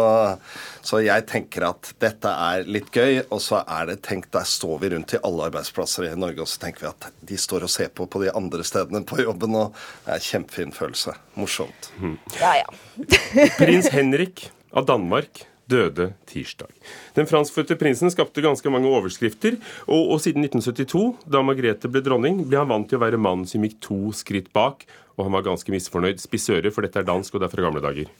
så 0.83 0.99
jeg 1.05 1.23
tenker 1.31 1.69
at 1.69 1.93
dette 2.03 2.33
er 2.35 2.67
litt 2.67 2.89
gøy, 2.91 3.21
og 3.31 3.39
så 3.45 3.61
er 3.63 3.93
det 3.93 4.01
tenkt 4.03 4.33
Der 4.35 4.49
står 4.49 4.81
vi 4.83 4.91
rundt 4.91 5.15
i 5.15 5.21
alle 5.23 5.47
arbeidsplasser 5.47 6.00
i 6.07 6.15
Norge, 6.17 6.41
og 6.45 6.49
så 6.51 6.63
tenker 6.63 6.87
vi 6.87 6.91
at 6.91 7.11
de 7.31 7.39
står 7.41 7.67
og 7.67 7.73
ser 7.73 7.93
på 7.95 8.07
på 8.11 8.23
de 8.25 8.33
andre 8.37 8.65
stedene 8.67 9.03
på 9.07 9.21
jobben, 9.23 9.57
og 9.59 9.77
det 10.07 10.15
er 10.15 10.23
en 10.23 10.27
kjempefin 10.31 10.75
følelse. 10.77 11.15
Morsomt. 11.39 11.93
Mm. 12.01 12.17
Ja, 12.41 12.57
ja. 12.63 13.07
Prins 13.61 13.91
Henrik 13.95 14.49
av 14.71 14.89
Danmark 14.89 15.45
døde 15.71 16.11
tirsdag. 16.27 16.71
Den 17.15 17.29
franskfødte 17.31 17.77
prinsen 17.79 18.11
skapte 18.11 18.43
ganske 18.43 18.73
mange 18.73 18.91
overskrifter, 18.91 19.59
og, 19.87 20.15
og, 20.15 20.19
siden 20.23 20.47
1972, 20.47 21.05
da 21.31 21.45
Margrethe 21.47 21.91
ble 21.93 22.03
dronning, 22.05 22.43
ble 22.49 22.59
han 22.63 22.73
vant 22.73 22.91
til 22.91 22.99
å 22.99 23.05
være 23.05 23.21
mannen 23.21 23.47
som 23.49 23.65
gikk 23.67 23.79
to 23.85 24.01
skritt 24.17 24.51
bak, 24.57 24.87
og 25.17 25.29
han 25.29 25.37
var 25.37 25.47
ganske 25.47 25.75
misfornøyd. 25.75 26.23
Spissøre, 26.23 26.73
for 26.75 26.87
dette 26.87 27.03
er 27.03 27.09
dansk, 27.09 27.35
og 27.35 27.43
det 27.43 27.51
er 27.51 27.55
fra 27.55 27.67
gamle 27.67 27.85
dager. 27.85 28.11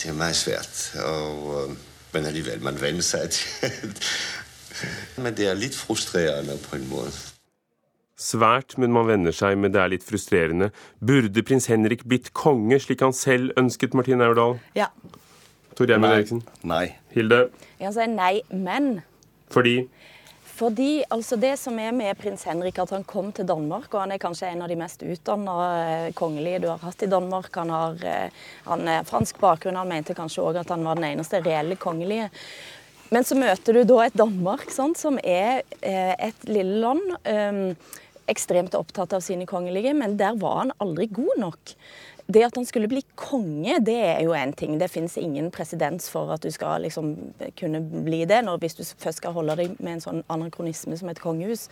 Det 0.00 0.10
er 0.10 0.16
meg 0.18 0.36
svært, 0.38 0.82
og, 1.04 1.74
men 2.14 2.30
alligevel, 2.30 2.62
man 2.64 2.78
venner 2.80 3.04
seg 3.04 3.28
til 3.36 3.94
Men 5.20 5.36
det 5.36 5.50
er 5.50 5.58
litt 5.58 5.76
frustrerende 5.76 6.56
på 6.64 6.78
en 6.78 6.88
måte. 6.90 7.12
Svært, 8.20 8.76
men 8.76 8.92
man 8.92 9.06
venner 9.08 9.32
seg, 9.32 9.56
men 9.56 9.72
det 9.72 9.80
er 9.80 9.92
litt 9.94 10.04
frustrerende. 10.04 10.68
Burde 11.00 11.40
prins 11.46 11.70
Henrik 11.72 12.04
blitt 12.04 12.34
konge, 12.36 12.76
slik 12.82 13.00
han 13.00 13.16
selv 13.16 13.54
ønsket, 13.60 13.96
Martine 13.96 14.26
Aurdal? 14.28 14.58
Ja. 14.76 14.90
Tor 15.72 15.88
Gjermund 15.88 16.12
Eriksen? 16.12 16.42
Nei. 16.68 16.90
Hilde? 17.14 17.46
Jeg 17.78 17.86
kan 17.86 17.96
si 17.96 18.06
nei, 18.12 18.34
men 18.52 18.98
Fordi? 19.50 19.78
Fordi 20.60 20.90
altså 21.08 21.38
det 21.40 21.54
som 21.56 21.78
er 21.80 21.94
med 21.96 22.18
prins 22.20 22.44
Henrik, 22.44 22.76
at 22.82 22.90
han 22.92 23.06
kom 23.08 23.30
til 23.32 23.46
Danmark, 23.48 23.88
og 23.94 24.02
han 24.02 24.12
er 24.12 24.20
kanskje 24.20 24.50
en 24.50 24.66
av 24.66 24.68
de 24.68 24.76
mest 24.76 25.00
utdanna 25.00 25.54
kongelige 26.18 26.60
du 26.60 26.68
har 26.68 26.82
hatt 26.84 27.06
i 27.06 27.08
Danmark. 27.08 27.48
Han 27.56 27.72
har 27.72 28.04
han 28.66 28.84
er 28.84 29.08
fransk 29.08 29.40
bakgrunn, 29.40 29.80
han 29.80 29.88
mente 29.88 30.18
kanskje 30.18 30.44
òg 30.44 30.60
at 30.60 30.74
han 30.74 30.84
var 30.84 31.00
den 31.00 31.08
eneste 31.14 31.40
reelle 31.40 31.80
kongelige. 31.80 32.28
Men 33.10 33.26
så 33.26 33.38
møter 33.38 33.74
du 33.74 33.82
da 33.88 34.04
et 34.04 34.18
Danmark 34.18 34.70
sant, 34.70 34.98
som 34.98 35.18
er 35.22 35.64
et 35.82 36.46
lille 36.46 36.78
land. 36.84 37.16
Um, 37.26 37.74
ekstremt 38.30 38.76
opptatt 38.78 39.12
av 39.16 39.24
sine 39.24 39.46
kongelige, 39.48 39.94
men 39.96 40.16
der 40.20 40.38
var 40.38 40.62
han 40.64 40.72
aldri 40.82 41.08
god 41.10 41.34
nok. 41.42 41.74
Det 42.30 42.44
at 42.46 42.54
han 42.54 42.66
skulle 42.66 42.86
bli 42.86 43.00
konge, 43.18 43.80
det 43.82 43.96
er 44.06 44.20
jo 44.22 44.34
én 44.38 44.52
ting. 44.54 44.76
Det 44.78 44.90
fins 44.92 45.16
ingen 45.18 45.48
presedens 45.50 46.06
for 46.12 46.30
at 46.30 46.44
du 46.44 46.50
skal 46.54 46.84
liksom 46.84 47.08
kunne 47.58 47.80
bli 47.80 48.20
det, 48.30 48.38
når, 48.46 48.60
hvis 48.62 48.78
du 48.78 48.84
først 48.86 49.18
skal 49.18 49.34
holde 49.34 49.56
deg 49.58 49.74
med 49.80 49.96
en 49.96 50.04
sånn 50.04 50.22
anakronisme 50.30 50.94
som 51.00 51.10
et 51.10 51.22
kongehus. 51.22 51.66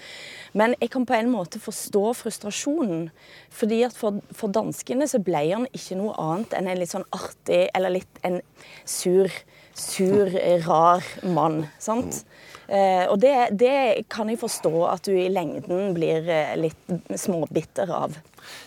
Men 0.58 0.74
jeg 0.80 0.90
kan 0.94 1.06
på 1.06 1.14
en 1.14 1.30
måte 1.30 1.62
forstå 1.62 2.02
frustrasjonen. 2.24 3.10
fordi 3.50 3.82
at 3.86 3.94
for, 3.94 4.18
for 4.34 4.50
danskene 4.50 5.06
så 5.06 5.22
ble 5.22 5.44
han 5.52 5.68
ikke 5.70 6.00
noe 6.00 6.16
annet 6.18 6.58
enn 6.58 6.66
en 6.66 6.82
litt 6.82 6.90
sånn 6.90 7.06
artig, 7.14 7.68
eller 7.74 7.94
litt 8.00 8.22
en 8.26 8.40
sur, 8.84 9.30
sur, 9.78 10.30
rar 10.66 11.04
mann. 11.22 11.66
sant? 11.78 12.24
Eh, 12.68 13.06
og 13.08 13.16
det, 13.22 13.34
det, 13.56 14.04
kan 14.12 14.28
jeg 14.28 14.42
forstå 14.42 14.72
at 14.90 15.08
du 15.08 15.14
i 15.16 15.30
lengden 15.32 15.94
blir 15.96 16.28
litt 16.60 17.16
småbitter 17.16 17.88
av. 17.88 18.18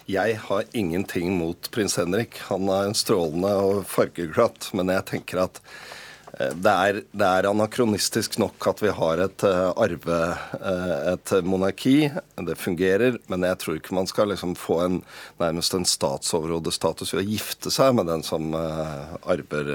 Jeg 0.10 0.40
har 0.48 0.68
ingenting 0.78 1.36
mot 1.38 1.70
prins 1.74 2.00
Henrik. 2.02 2.42
Han 2.50 2.70
er 2.70 2.90
en 2.90 2.98
strålende 2.98 3.54
og 3.62 3.84
fargeglatt, 3.90 4.72
men 4.78 4.94
jeg 4.94 5.10
tenker 5.14 5.46
at 5.46 5.62
det 6.42 6.72
er, 6.72 6.98
det 7.12 7.28
er, 7.28 7.46
anakronistisk 7.50 8.38
nok 8.42 8.66
at 8.72 8.80
vi 8.82 8.90
har 8.96 9.20
et 9.22 9.44
arve, 9.46 10.20
et 11.12 11.34
monarki. 11.46 12.08
Det 12.48 12.56
fungerer, 12.58 13.20
men 13.30 13.46
jeg 13.46 13.60
tror 13.62 13.78
ikke 13.78 13.98
man 13.98 14.10
skal 14.10 14.32
liksom 14.32 14.56
få 14.58 14.80
en, 14.86 15.02
nærmest 15.42 15.76
en 15.78 15.86
statsoverhodestatus 15.86 17.14
ved 17.14 17.22
å 17.22 17.34
gifte 17.36 17.74
seg 17.74 17.94
med 18.00 18.10
den 18.10 18.24
som 18.26 18.56
arver, 18.56 19.74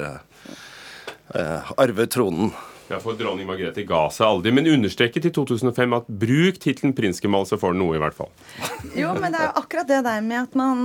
arver 1.34 2.06
tronen. 2.06 2.52
Ja, 2.88 3.00
for 3.02 3.18
Dronning 3.18 3.48
Margrethe 3.48 3.82
ga 3.82 4.04
seg 4.14 4.28
aldri, 4.28 4.52
men 4.54 4.68
understreket 4.70 5.24
i 5.26 5.30
2005 5.34 5.94
at 5.96 6.10
bruk 6.22 6.60
tittelen 6.62 6.92
prinsgemal, 6.94 7.42
så 7.48 7.58
får 7.58 7.74
du 7.74 7.80
noe, 7.80 7.96
i 7.98 8.02
hvert 8.02 8.14
fall. 8.14 8.30
Jo, 9.00 9.10
men 9.18 9.34
det 9.34 9.40
er 9.42 9.48
jo 9.48 9.60
akkurat 9.60 9.88
det 9.90 9.98
der 10.06 10.22
med 10.24 10.38
at 10.44 10.54
man, 10.56 10.84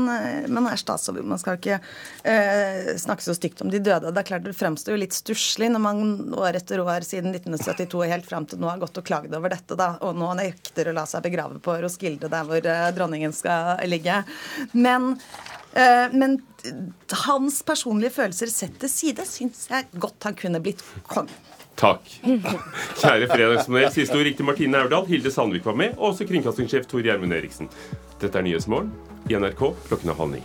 man 0.52 0.70
er 0.72 0.80
statsoverhode. 0.82 1.30
Man 1.30 1.40
skal 1.42 1.60
ikke 1.60 1.78
uh, 1.78 2.90
snakke 3.00 3.24
så 3.24 3.36
stygt 3.38 3.62
om 3.62 3.70
de 3.72 3.80
døde. 3.84 4.10
Det 4.10 4.24
er 4.24 4.28
klart 4.32 4.48
det 4.48 4.56
fremstår 4.58 4.96
jo 4.96 5.02
litt 5.04 5.16
stusslig 5.16 5.70
når 5.72 5.84
man 5.84 6.02
år 6.42 6.58
etter 6.58 6.82
år 6.82 7.06
siden 7.06 7.36
1972 7.36 8.02
helt 8.10 8.28
fram 8.28 8.50
til 8.50 8.62
nå 8.62 8.72
har 8.72 8.82
gått 8.82 8.98
og 8.98 9.06
klagd 9.06 9.38
over 9.38 9.54
dette, 9.54 9.78
da, 9.78 9.94
og 10.02 10.18
nå 10.18 10.34
nekter 10.42 10.90
å 10.90 10.96
la 10.98 11.06
seg 11.10 11.24
begrave 11.28 11.62
på 11.62 11.78
Roskilde, 11.86 12.32
der 12.34 12.50
hvor 12.50 12.66
uh, 12.66 12.90
dronningen 12.98 13.36
skal 13.36 13.78
ligge. 13.86 14.24
Men 14.74 15.14
men 16.12 16.40
hans 17.26 17.62
personlige 17.64 18.12
følelser 18.18 18.52
sett 18.52 18.76
til 18.82 18.92
side 18.92 19.26
syns 19.28 19.66
jeg 19.72 19.88
godt 20.04 20.28
han 20.28 20.36
kunne 20.38 20.60
blitt 20.64 20.84
konge. 21.08 21.34
Takk. 21.82 22.04
Kjære 23.00 23.30
fredagspanel. 23.32 23.88
Siste 23.96 24.18
ord 24.20 24.28
riktig 24.28 24.46
Martine 24.46 24.84
Aurdal. 24.84 25.08
Hilde 25.10 25.32
Sandvik 25.34 25.66
var 25.66 25.78
med, 25.80 25.96
og 25.98 26.12
også 26.12 26.28
kringkastingssjef 26.30 26.86
Tor 26.92 27.06
Gjermund 27.06 27.34
Eriksen. 27.34 27.72
Dette 28.22 28.38
er 28.38 28.46
Nyhetsmorgen 28.46 28.92
i 29.32 29.40
NRK 29.40 29.64
klokken 29.88 30.14
er 30.14 30.20
halv 30.20 30.36
ni. 30.36 30.44